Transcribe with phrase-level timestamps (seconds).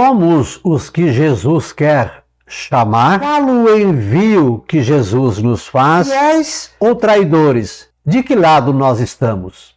[0.00, 3.18] Somos os que Jesus quer chamar?
[3.18, 6.06] Qual o envio que Jesus nos faz?
[6.06, 7.88] Fiéis ou traidores?
[8.06, 9.74] De que lado nós estamos?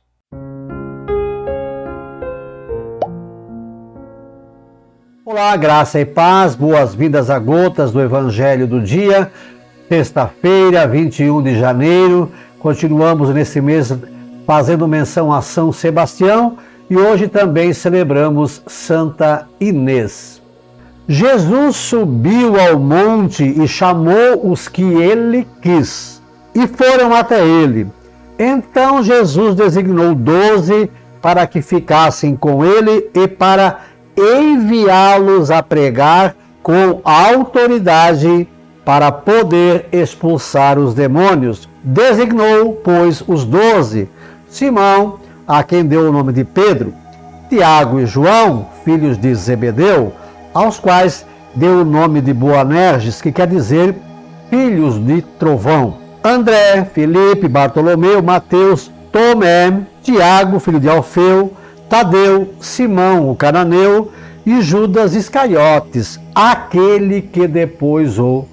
[5.26, 9.32] Olá, graça e paz, boas-vindas a gotas do Evangelho do Dia,
[9.90, 12.32] sexta-feira, 21 de janeiro.
[12.60, 13.92] Continuamos nesse mês
[14.46, 16.60] fazendo menção a São Sebastião
[16.92, 20.42] e hoje também celebramos Santa Inês.
[21.08, 26.22] Jesus subiu ao monte e chamou os que ele quis,
[26.54, 27.88] e foram até ele.
[28.38, 33.80] Então Jesus designou doze para que ficassem com ele e para
[34.18, 38.46] enviá-los a pregar com autoridade
[38.84, 41.70] para poder expulsar os demônios.
[41.82, 44.10] Designou, pois, os doze:
[44.50, 46.94] Simão, a quem deu o nome de Pedro,
[47.50, 50.14] Tiago e João, filhos de Zebedeu,
[50.54, 53.96] aos quais deu o nome de Boanerges, que quer dizer
[54.50, 55.98] filhos de trovão.
[56.24, 61.54] André, Felipe, Bartolomeu, Mateus, Tomé, Tiago, filho de Alfeu,
[61.90, 64.12] Tadeu, Simão, o cananeu,
[64.46, 68.46] e Judas Iscariotes, aquele que depois o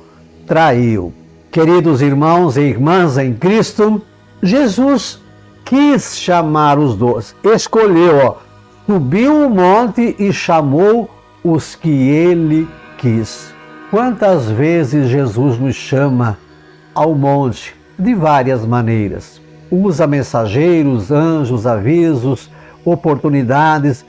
[0.47, 1.13] traiu.
[1.51, 4.03] Queridos irmãos e irmãs em Cristo,
[4.43, 5.21] Jesus
[5.69, 8.37] quis chamar os dois, escolheu, ó,
[8.87, 11.11] subiu o monte e chamou
[11.45, 12.67] os que ele
[12.97, 13.53] quis.
[13.91, 16.39] Quantas vezes Jesus nos chama
[16.95, 17.77] ao monte?
[17.99, 19.43] De várias maneiras.
[19.71, 22.51] Usa mensageiros, anjos, avisos,
[22.83, 24.07] oportunidades.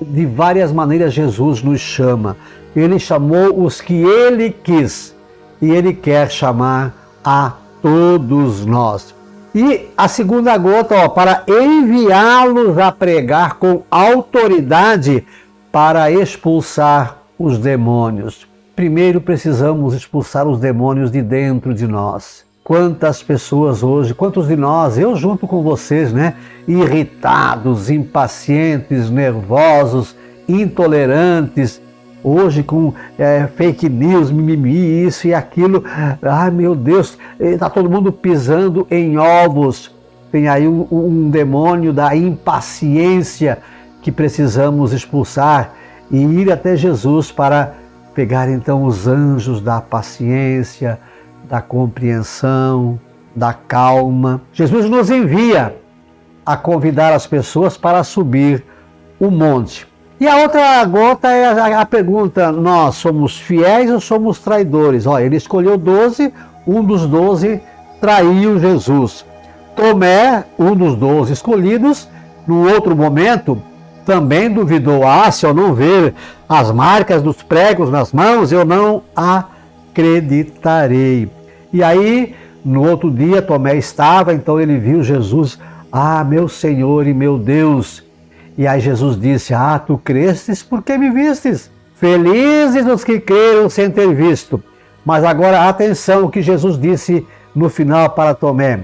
[0.00, 2.36] De várias maneiras Jesus nos chama.
[2.76, 5.16] Ele chamou os que ele quis
[5.62, 9.17] e ele quer chamar a todos nós.
[9.60, 15.26] E a segunda gota, ó, para enviá-los a pregar com autoridade
[15.72, 18.46] para expulsar os demônios.
[18.76, 22.44] Primeiro precisamos expulsar os demônios de dentro de nós.
[22.62, 26.36] Quantas pessoas hoje, quantos de nós, eu junto com vocês, né,
[26.68, 30.14] irritados, impacientes, nervosos,
[30.48, 31.82] intolerantes,
[32.28, 35.84] hoje com é, fake news, mimimi, isso e aquilo.
[36.22, 39.94] Ai meu Deus, está todo mundo pisando em ovos.
[40.30, 43.58] Tem aí um, um demônio da impaciência
[44.02, 45.74] que precisamos expulsar
[46.10, 47.74] e ir até Jesus para
[48.14, 50.98] pegar então os anjos da paciência,
[51.48, 52.98] da compreensão,
[53.34, 54.42] da calma.
[54.52, 55.76] Jesus nos envia
[56.44, 58.64] a convidar as pessoas para subir
[59.20, 59.86] o monte.
[60.20, 65.06] E a outra gota é a, a, pergunta: nós somos fiéis ou somos traidores?
[65.06, 66.34] Olha, ele escolheu 12,
[66.66, 67.60] um dos 12
[68.00, 69.24] traiu Jesus.
[69.76, 72.08] Tomé, um dos 12 escolhidos,
[72.46, 73.62] no outro momento,
[74.04, 76.14] também duvidou: ah, se eu não ver
[76.48, 81.30] as marcas dos pregos nas mãos, eu não acreditarei.
[81.72, 82.34] E aí,
[82.64, 85.60] no outro dia, Tomé estava, então ele viu Jesus:
[85.92, 88.07] ah, meu Senhor e meu Deus.
[88.58, 91.70] E aí Jesus disse: Ah, tu crestes porque me vistes.
[91.94, 94.60] Felizes os que creram sem ter visto.
[95.04, 97.24] Mas agora atenção o que Jesus disse
[97.54, 98.80] no final para Tomé: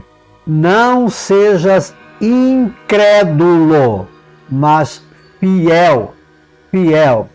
[0.47, 4.07] Não sejas incrédulo,
[4.49, 5.03] mas
[5.41, 6.15] fiel.
[6.71, 7.29] Fiel.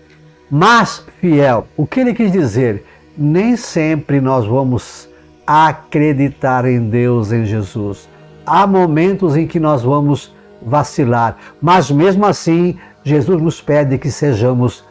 [0.50, 1.68] Mas fiel.
[1.76, 2.86] O que ele quis dizer?
[3.18, 5.10] Nem sempre nós vamos
[5.46, 8.08] acreditar em Deus, em Jesus.
[8.46, 11.38] Há momentos em que nós vamos vacilar.
[11.62, 14.84] Mas mesmo assim, Jesus nos pede que sejamos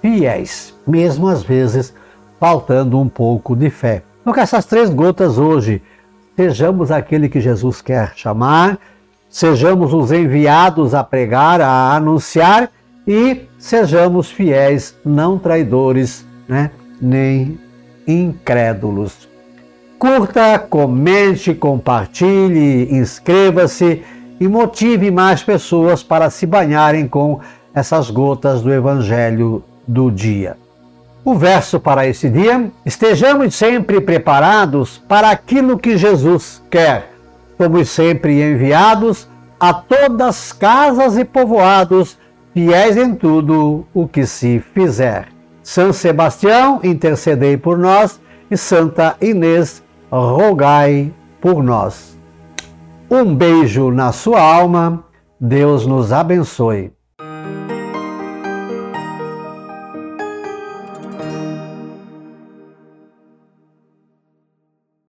[0.00, 1.94] fiéis, mesmo às vezes
[2.38, 4.02] faltando um pouco de fé.
[4.20, 5.82] Então, com essas três gotas hoje,
[6.36, 8.78] sejamos aquele que Jesus quer chamar,
[9.28, 12.70] sejamos os enviados a pregar, a anunciar
[13.06, 16.70] e sejamos fiéis, não traidores, né?
[17.00, 17.58] nem
[18.06, 19.28] incrédulos.
[19.98, 24.02] Curta, comente, compartilhe, inscreva-se
[24.40, 27.40] e motive mais pessoas para se banharem com
[27.74, 30.56] essas gotas do Evangelho do dia.
[31.24, 37.12] O verso para esse dia: estejamos sempre preparados para aquilo que Jesus quer.
[37.56, 39.28] Somos sempre enviados
[39.58, 42.18] a todas as casas e povoados,
[42.52, 45.28] fiéis em tudo o que se fizer.
[45.62, 48.20] São Sebastião, intercedei por nós,
[48.50, 51.10] e Santa Inês, rogai
[51.40, 52.13] por nós.
[53.10, 55.04] Um beijo na sua alma.
[55.38, 56.90] Deus nos abençoe.